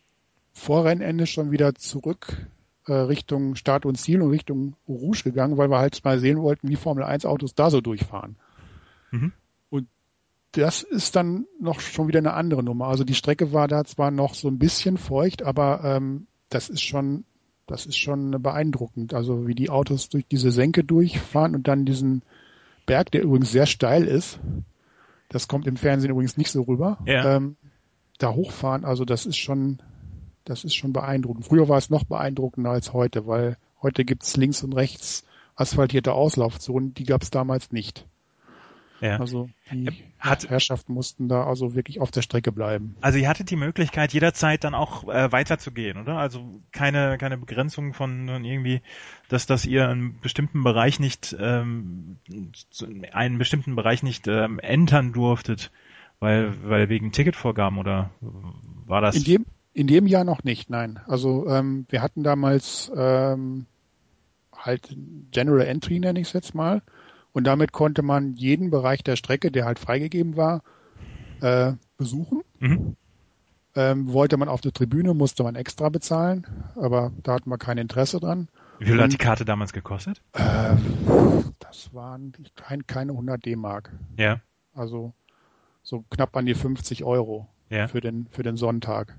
[0.53, 2.47] vor Rennende schon wieder zurück
[2.87, 6.69] äh, Richtung Start und Ziel und Richtung Rouge gegangen, weil wir halt mal sehen wollten,
[6.69, 8.37] wie Formel 1 Autos da so durchfahren.
[9.11, 9.33] Mhm.
[10.53, 12.87] Das ist dann noch schon wieder eine andere Nummer.
[12.89, 16.83] Also die Strecke war da zwar noch so ein bisschen feucht, aber ähm, das ist
[16.83, 17.25] schon,
[17.67, 19.13] das ist schon beeindruckend.
[19.13, 22.23] Also wie die Autos durch diese Senke durchfahren und dann diesen
[22.87, 24.41] Berg, der übrigens sehr steil ist.
[25.29, 26.99] Das kommt im Fernsehen übrigens nicht so rüber.
[27.05, 27.37] Ja.
[27.37, 27.57] Ähm,
[28.17, 29.81] da hochfahren, also das ist schon,
[30.45, 31.45] das ist schon beeindruckend.
[31.45, 36.95] Früher war es noch beeindruckender als heute, weil heute gibt's links und rechts asphaltierte Auslaufzonen,
[36.95, 38.07] die gab's damals nicht.
[39.01, 39.19] Ja.
[39.19, 42.97] Also die Hat- Herrschaften mussten da also wirklich auf der Strecke bleiben.
[43.01, 46.19] Also ihr hattet die Möglichkeit, jederzeit dann auch äh, weiterzugehen, oder?
[46.19, 48.81] Also keine, keine Begrenzung von irgendwie,
[49.29, 52.17] dass, dass ihr einen bestimmten Bereich nicht, ähm,
[53.13, 55.71] einen bestimmten Bereich nicht ähm, entern durftet,
[56.19, 59.17] weil, weil wegen Ticketvorgaben oder war das?
[59.17, 60.99] In dem, in dem Jahr noch nicht, nein.
[61.07, 63.67] Also ähm, wir hatten damals ähm,
[64.57, 64.97] halt
[65.31, 66.83] General Entry, nenne ich es jetzt mal.
[67.33, 70.63] Und damit konnte man jeden Bereich der Strecke, der halt freigegeben war,
[71.41, 72.43] äh, besuchen.
[72.59, 72.97] Mhm.
[73.75, 77.79] Ähm, wollte man auf der Tribüne, musste man extra bezahlen, aber da hatten wir kein
[77.79, 78.49] Interesse dran.
[78.79, 80.23] Wie viel hat die Karte damals gekostet?
[80.33, 80.75] Äh,
[81.59, 83.93] das waren kein, keine 100 D-Mark.
[84.17, 84.41] Ja,
[84.75, 85.13] Also
[85.83, 87.89] so knapp an die 50 Euro ja.
[87.89, 89.17] für den, für den Sonntag.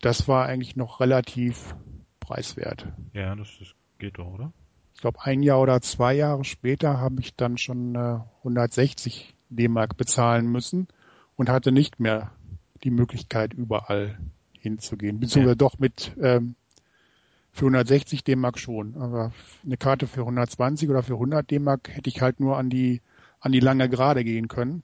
[0.00, 1.74] Das war eigentlich noch relativ
[2.20, 2.86] preiswert.
[3.12, 4.52] Ja, das, das geht doch, oder?
[4.96, 9.98] Ich glaube, ein Jahr oder zwei Jahre später habe ich dann schon äh, 160 D-Mark
[9.98, 10.88] bezahlen müssen
[11.36, 12.32] und hatte nicht mehr
[12.82, 14.18] die Möglichkeit, überall
[14.58, 15.20] hinzugehen.
[15.20, 16.54] Beziehungsweise doch mit ähm,
[17.52, 18.96] für 160 D-Mark schon.
[18.96, 19.32] Aber
[19.66, 23.02] eine Karte für 120 oder für 100 D-Mark hätte ich halt nur an die
[23.38, 24.82] an die lange Gerade gehen können.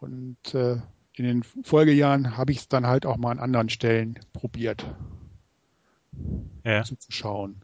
[0.00, 0.78] Und äh,
[1.12, 4.84] in den Folgejahren habe ich es dann halt auch mal an anderen Stellen probiert
[6.64, 6.82] Ja.
[6.82, 7.62] zuzuschauen.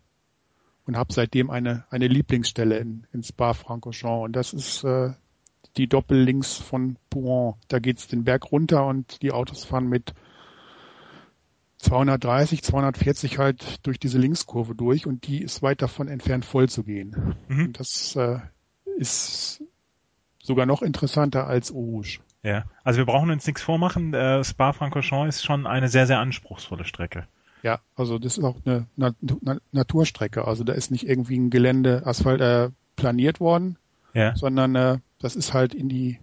[0.87, 4.25] Und habe seitdem eine, eine Lieblingsstelle in, in Spa-Francorchamps.
[4.25, 5.13] Und das ist äh,
[5.77, 7.55] die Doppellinks von Pouron.
[7.69, 10.15] Da geht's den Berg runter und die Autos fahren mit
[11.79, 16.83] 230, 240 halt durch diese Linkskurve durch und die ist weit davon entfernt voll zu
[16.83, 17.37] gehen.
[17.49, 17.67] Mhm.
[17.67, 18.39] Und das äh,
[18.97, 19.63] ist
[20.43, 22.21] sogar noch interessanter als Eau Rouge.
[22.43, 22.65] Ja.
[22.85, 24.15] Also wir brauchen uns nichts vormachen.
[24.15, 27.27] Äh, Spa-Francorchamps ist schon eine sehr, sehr anspruchsvolle Strecke.
[27.65, 30.47] Ja, also das ist auch eine Na Na Naturstrecke.
[30.47, 33.79] Also da ist nicht irgendwie ein Gelände, Asphalt äh, planiert worden,
[34.13, 34.37] Ja.
[34.37, 36.21] sondern äh, das ist halt in die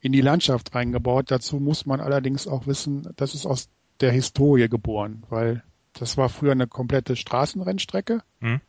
[0.00, 1.30] in die Landschaft reingebaut.
[1.30, 3.70] Dazu muss man allerdings auch wissen, das ist aus
[4.00, 8.60] der Historie geboren, weil das war früher eine komplette Straßenrennstrecke, Mhm.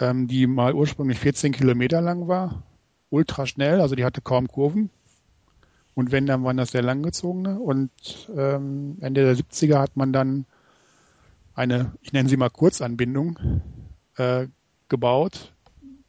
[0.00, 2.62] ähm, die mal ursprünglich 14 Kilometer lang war,
[3.10, 4.88] ultra schnell, also die hatte kaum Kurven.
[5.94, 7.58] Und wenn, dann waren das sehr langgezogene.
[7.58, 7.90] Und
[8.34, 10.46] ähm, Ende der 70er hat man dann
[11.54, 13.62] eine, ich nenne sie mal Kurzanbindung,
[14.16, 14.46] äh,
[14.88, 15.52] gebaut,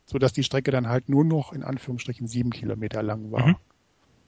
[0.06, 3.48] so dass die Strecke dann halt nur noch in Anführungsstrichen sieben Kilometer lang war.
[3.48, 3.56] Mhm.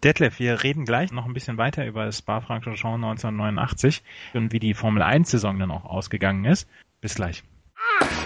[0.04, 4.73] Detlef, wir reden gleich noch ein bisschen weiter über das Spa-Francorchamps 1989 und wie die
[4.73, 6.67] Formel 1-Saison dann auch ausgegangen ist.
[6.99, 7.43] Bis gleich.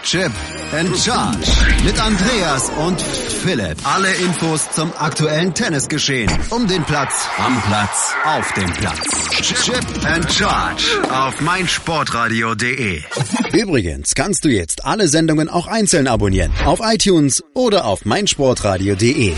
[0.03, 0.31] Chip
[0.71, 1.51] and Charge
[1.83, 3.77] mit Andreas und Philipp.
[3.83, 6.31] Alle Infos zum aktuellen Tennisgeschehen.
[6.49, 9.29] Um den Platz, am Platz, auf dem Platz.
[9.41, 13.01] Chip and Charge auf meinsportradio.de.
[13.51, 16.53] Übrigens kannst du jetzt alle Sendungen auch einzeln abonnieren.
[16.63, 19.33] Auf iTunes oder auf meinsportradio.de.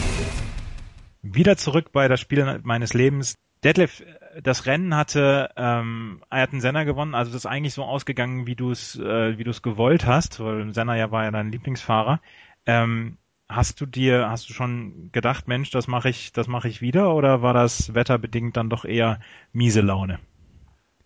[1.24, 3.34] Wieder zurück bei das Spiel meines Lebens.
[3.64, 4.04] Detlef,
[4.42, 8.72] das Rennen hatte ähm, Ayrton Senna gewonnen, also das ist eigentlich so ausgegangen, wie du
[8.72, 12.22] es äh, wie du es gewollt hast, weil Senna ja war ja dein Lieblingsfahrer.
[12.66, 13.18] Ähm,
[13.50, 17.14] hast du dir, hast du schon gedacht, Mensch, das mache ich, das mache ich wieder,
[17.16, 19.20] oder war das wetterbedingt dann doch eher
[19.52, 20.20] miese Laune?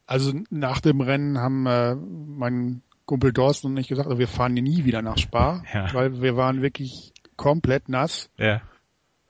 [0.06, 4.54] Also nach dem Rennen haben äh, mein Kumpel Dorsten und ich gesagt, also wir fahren
[4.54, 5.94] nie wieder nach Spa, Ja.
[5.94, 8.30] weil wir waren wirklich komplett nass.
[8.38, 8.62] Ja.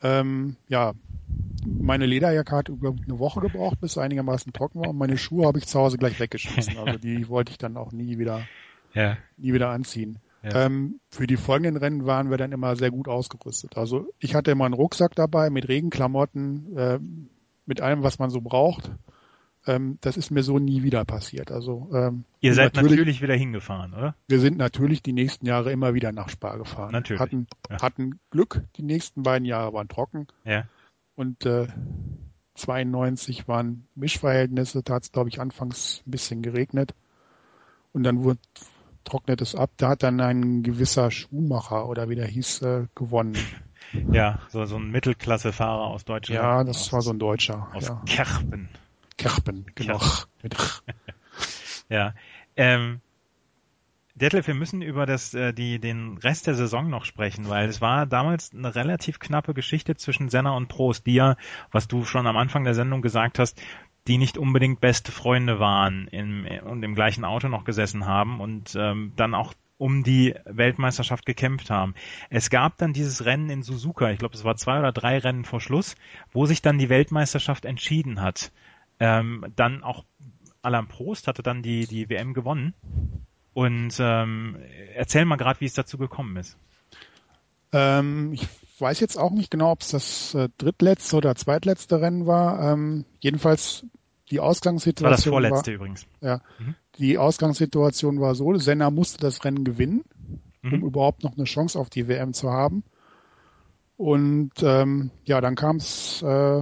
[0.01, 0.93] Ähm, ja,
[1.65, 5.45] meine Lederjacke hat über eine Woche gebraucht, bis sie einigermaßen trocken war und meine Schuhe
[5.47, 6.77] habe ich zu Hause gleich weggeschmissen.
[6.77, 8.41] Also die wollte ich dann auch nie wieder,
[8.93, 9.17] Ja.
[9.37, 10.19] nie wieder anziehen.
[10.43, 10.65] Ja.
[10.65, 13.77] Ähm, für die folgenden Rennen waren wir dann immer sehr gut ausgerüstet.
[13.77, 16.99] Also ich hatte immer einen Rucksack dabei mit Regenklamotten, äh,
[17.65, 18.91] mit allem, was man so braucht.
[19.65, 21.49] Ähm, das ist mir so nie wieder passiert.
[21.49, 24.15] Also ähm, Ihr seid natürlich, natürlich, wieder hingefahren, oder?
[24.27, 26.91] wir sind natürlich die nächsten Jahre immer wieder nach Spa gefahren.
[26.91, 27.81] Natürlich, Hatten, ja.
[27.81, 30.65] hatten Glück, die nächsten beiden Jahre waren trocken Ja.
[31.15, 31.67] Und äh,
[32.55, 36.93] 92 waren Mischverhältnisse, da hat es glaube ich anfangs ein bisschen geregnet
[37.93, 38.39] und dann wurde,
[39.03, 39.71] trocknet es ab.
[39.77, 43.37] Da hat dann ein gewisser Schuhmacher oder wie der hieß äh, gewonnen.
[44.11, 46.41] Ja, so, so ein Mittelklassefahrer aus Deutschland.
[46.41, 47.67] Ja, das aus, war so ein Deutscher.
[47.73, 48.01] aus ja.
[48.07, 48.69] Kerpen.
[49.17, 49.99] Kerpen, genau.
[50.41, 50.55] Mit
[51.89, 52.15] Ja.
[52.55, 53.01] Ähm,
[54.15, 57.81] Detlef, wir müssen über das, äh, die, den Rest der Saison noch sprechen, weil es
[57.81, 61.35] war damals eine relativ knappe Geschichte zwischen Senna und Prost, die ja,
[61.71, 63.59] was du schon am Anfang der Sendung gesagt hast,
[64.07, 68.75] die nicht unbedingt beste Freunde waren im, und im gleichen Auto noch gesessen haben und
[68.75, 71.95] ähm, dann auch um die Weltmeisterschaft gekämpft haben.
[72.29, 75.45] Es gab dann dieses Rennen in Suzuka, ich glaube es war zwei oder drei Rennen
[75.45, 75.95] vor Schluss,
[76.31, 78.51] wo sich dann die Weltmeisterschaft entschieden hat.
[78.99, 80.05] Ähm, dann auch
[80.61, 82.73] Alain Prost hatte dann die, die WM gewonnen.
[83.53, 84.57] Und ähm,
[84.95, 86.57] erzähl mal gerade, wie es dazu gekommen ist.
[87.71, 88.47] Ähm, ich
[88.79, 92.73] weiß jetzt auch nicht genau, ob es das äh, drittletzte oder zweitletzte Rennen war.
[92.73, 93.85] Ähm, jedenfalls
[94.29, 96.07] die Das war das Ausgangssituation vorletzte übrigens.
[96.21, 96.75] ja, Mhm.
[96.97, 100.03] die Ausgangssituation war so, Senna musste das Rennen gewinnen,
[100.63, 100.83] um Mhm.
[100.85, 102.83] überhaupt noch eine Chance auf die WM zu haben.
[103.97, 106.61] Und ähm, ja, dann kam es äh,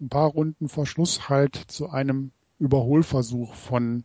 [0.00, 4.04] ein paar Runden vor Schluss halt zu einem Überholversuch von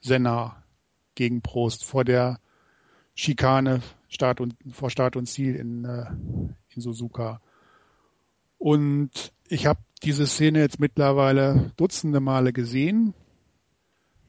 [0.00, 0.62] Senna
[1.20, 2.40] gegen Prost vor der
[3.14, 6.06] Schikane Start und, vor Start und Ziel in, äh,
[6.74, 7.42] in Suzuka.
[8.56, 13.12] Und ich habe diese Szene jetzt mittlerweile dutzende Male gesehen.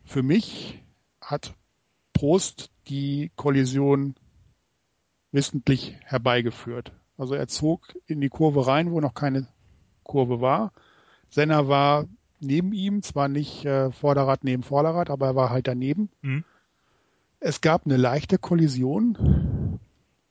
[0.04, 0.84] Für mich
[1.22, 1.54] hat
[2.12, 4.16] Prost die Kollision
[5.32, 6.92] wissentlich herbeigeführt.
[7.18, 9.48] Also er zog in die Kurve rein, wo noch keine
[10.04, 10.74] Kurve war.
[11.30, 12.06] Senna war
[12.42, 16.10] neben ihm, zwar nicht äh, Vorderrad neben Vorderrad, aber er war halt daneben.
[16.22, 16.44] Mhm.
[17.42, 19.80] Es gab eine leichte Kollision.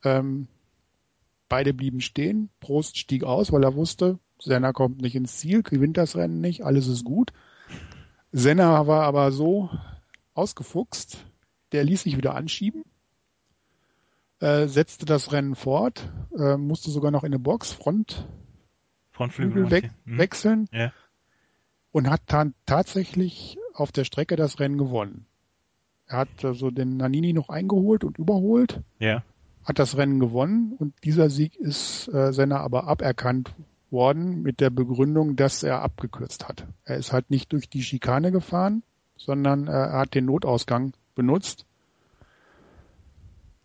[0.03, 0.47] Ähm,
[1.49, 2.49] beide blieben stehen.
[2.61, 6.63] Prost stieg aus, weil er wusste, Senna kommt nicht ins Ziel, gewinnt das Rennen nicht,
[6.63, 7.33] alles ist gut.
[8.31, 9.69] Senna war aber so
[10.33, 11.17] ausgefuchst,
[11.73, 12.85] der ließ sich wieder anschieben,
[14.39, 18.25] äh, setzte das Rennen fort, äh, musste sogar noch in eine Box, Frontflügel
[19.11, 19.91] Frontflügel montiert.
[20.05, 20.17] Mhm.
[20.17, 20.93] wechseln Ja.
[21.91, 25.27] und hat dann tatsächlich auf der Strecke das Rennen gewonnen.
[26.11, 29.23] Er hat also den Nanini noch eingeholt und überholt, Ja.
[29.63, 33.53] hat das Rennen gewonnen und dieser Sieg ist äh, Senna aber aberkannt
[33.89, 36.65] worden mit der Begründung, dass er abgekürzt hat.
[36.83, 38.83] Er ist halt nicht durch die Schikane gefahren,
[39.17, 41.65] sondern äh, er hat den Notausgang benutzt.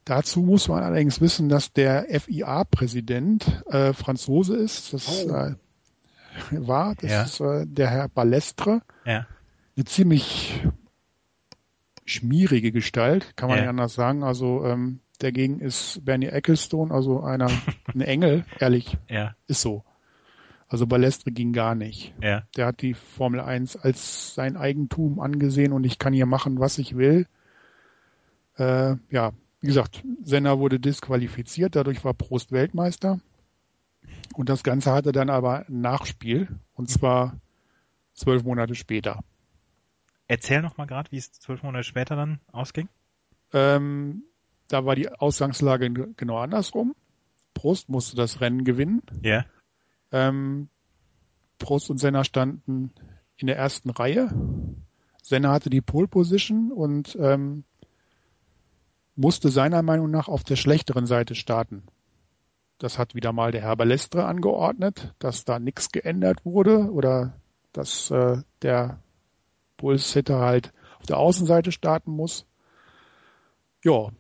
[0.05, 4.93] Dazu muss man allerdings wissen, dass der FIA-Präsident äh, Franzose ist.
[4.93, 5.55] Das äh,
[6.53, 7.23] war, das Ja.
[7.25, 9.27] ist äh, der Herr Balestre Ja.
[9.77, 10.63] eine ziemlich
[12.07, 13.63] schmierige Gestalt, kann man Ja.
[13.65, 14.23] nicht anders sagen.
[14.23, 17.49] Also ähm, dagegen ist Bernie Ecclestone, also einer
[17.95, 19.35] ein Engel, ehrlich, Ja.
[19.47, 19.85] ist so.
[20.69, 22.15] Also Balestre ging gar nicht.
[22.23, 22.43] Ja.
[22.57, 26.79] Der hat die Formel 1 als sein Eigentum angesehen und ich kann hier machen, was
[26.79, 27.27] ich will.
[28.57, 33.21] Äh, ja, wie gesagt, Senna wurde disqualifiziert, dadurch war Prost Weltmeister.
[34.35, 37.37] Und das Ganze hatte dann aber ein Nachspiel, und zwar
[38.15, 39.23] zwölf Monate später.
[40.29, 42.89] Erzähl noch mal gerade, wie es zwölf Monate später dann ausging.
[43.53, 44.25] Ähm,
[44.69, 46.95] da war die Ausgangslage genau andersrum.
[47.55, 49.03] Prost musste das Rennen gewinnen.
[49.23, 49.45] Ja.
[50.13, 50.69] Ähm,
[51.59, 52.93] Prost und Senna standen
[53.37, 54.31] in der ersten Reihe.
[55.23, 57.65] Senna hatte die Pole Position und ähm,
[59.15, 61.85] musste seiner Meinung nach auf der schlechteren Seite starten.
[62.79, 67.41] Das hat wieder mal der Herr Balestre angeordnet, dass da nichts geändert wurde oder
[67.73, 69.01] dass äh, der
[69.77, 72.47] Pulsitter halt auf der Außenseite starten muss.
[73.85, 74.11] Ja,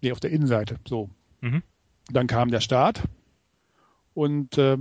[0.00, 1.10] nee, auf der Innenseite, so.
[1.40, 1.62] Mhm.
[2.10, 3.02] Dann kam der Start
[4.14, 4.78] und äh,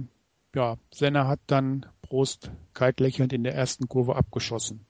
[0.54, 4.86] ja, Senna hat dann Prost kalt lächelnd in der ersten Kurve abgeschossen.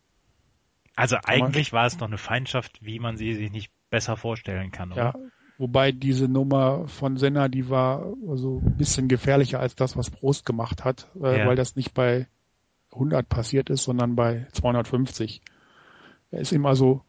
[0.95, 4.91] Also eigentlich war es doch eine Feindschaft, wie man sie sich nicht besser vorstellen kann,
[4.91, 5.01] oder?
[5.01, 5.13] Ja,
[5.57, 10.45] wobei diese Nummer von Senna, die war also ein bisschen gefährlicher als das, was Prost
[10.45, 11.47] gemacht hat, äh, Ja.
[11.47, 12.27] weil das nicht bei
[12.95, 15.41] 100 passiert ist, sondern bei 250.
[16.31, 17.01] Er ist ihm also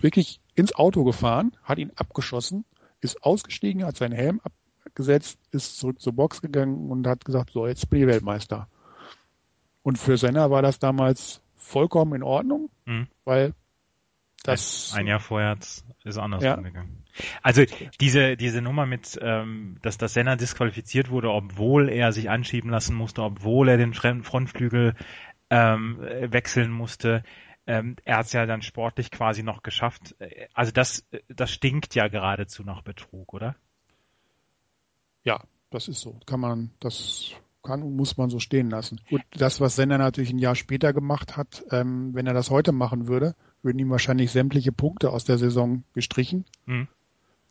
[0.00, 2.64] wirklich ins Auto gefahren, hat ihn abgeschossen,
[3.00, 4.40] ist ausgestiegen, hat seinen Helm
[4.84, 8.68] abgesetzt, ist zurück zur Box gegangen und hat gesagt, so, jetzt bin ich Weltmeister.
[9.82, 13.06] Und für Senna war das damals vollkommen in Ordnung, mhm.
[13.24, 13.54] weil
[14.44, 16.54] das ein, Jahr vorher ist anders ja.
[16.54, 17.02] umgegangen.
[17.42, 17.64] Also
[18.00, 22.94] diese diese Nummer mit, ähm, dass das Senna disqualifiziert wurde, obwohl er sich anschieben lassen
[22.94, 24.94] musste, obwohl er den Frontflügel
[25.50, 27.24] ähm, wechseln musste.
[27.66, 30.14] Ähm, er hat es ja dann sportlich quasi noch geschafft.
[30.52, 33.56] Also das das stinkt ja geradezu nach Betrug, oder?
[35.22, 36.20] Ja, das ist so.
[36.26, 37.34] Kann man das
[37.64, 39.00] kann und muss man so stehen lassen.
[39.10, 42.72] Und das, was Senna natürlich ein Jahr später gemacht hat, ähm, wenn er das heute
[42.72, 43.34] machen würde,
[43.64, 46.44] würden ihm wahrscheinlich sämtliche Punkte aus der Saison gestrichen.
[46.66, 46.88] Mhm.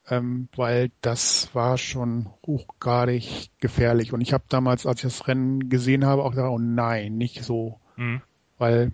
[0.09, 4.11] Ähm, weil das war schon hochgradig gefährlich.
[4.13, 7.43] Und ich habe damals, als ich das Rennen gesehen habe, auch gesagt, oh nein, nicht
[7.43, 7.79] so.
[7.95, 8.21] Mhm.
[8.57, 8.91] Weil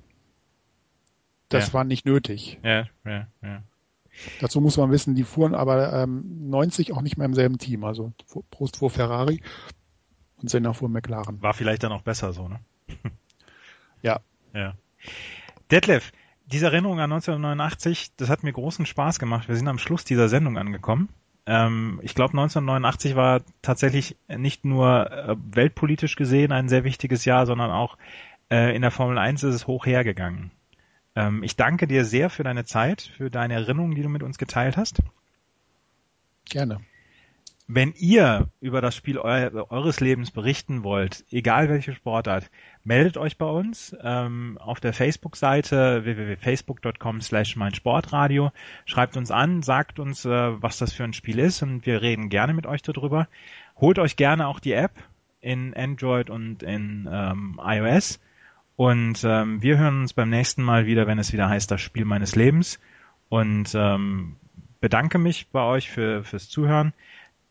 [1.50, 1.74] das ja.
[1.74, 2.60] war nicht nötig.
[2.64, 3.64] Ja, ja, ja.
[4.40, 7.84] Dazu muss man wissen, die fuhren aber ähm, 90 auch nicht mehr im selben Team.
[7.84, 8.14] Also
[8.52, 9.42] Prost vor Ferrari
[10.38, 11.42] und Senna vor McLaren.
[11.42, 12.60] War vielleicht dann auch besser so, ne?
[14.02, 14.20] ja.
[14.54, 14.76] Ja.
[15.72, 16.12] Detlef,
[16.52, 19.48] diese Erinnerung an 1989, das hat mir großen Spaß gemacht.
[19.48, 21.10] Wir sind am Schluss dieser Sendung angekommen.
[21.46, 27.46] Ähm, ich glaube, 1989 war tatsächlich nicht nur äh, weltpolitisch gesehen ein sehr wichtiges Jahr,
[27.46, 27.98] sondern auch
[28.50, 30.52] äh, in der Formel 1 ist es hoch hergegangen.
[31.16, 34.38] Ähm, ich danke dir sehr für deine Zeit, für deine Erinnerungen, die du mit uns
[34.38, 35.02] geteilt hast.
[36.50, 36.82] Gerne.
[37.72, 42.50] Wenn ihr über das Spiel eu eures Lebens berichten wollt, egal welche Sportart,
[42.84, 48.52] meldet euch bei uns ähm, auf der Facebook-Seite www.facebook.com slash meinsportradio.
[48.86, 52.30] Schreibt uns an, sagt uns, äh, was das für ein Spiel ist und wir reden
[52.30, 53.28] gerne mit euch darüber.
[53.80, 54.94] Holt euch gerne auch die App
[55.40, 58.20] in Android und in ähm, iOS.
[58.78, 62.06] Und ähm, wir hören uns beim nächsten Mal wieder, wenn es wieder heißt, das Spiel
[62.06, 62.80] meines Lebens.
[63.30, 64.38] Und ähm,
[64.80, 66.94] bedanke mich bei euch für, fürs Zuhören.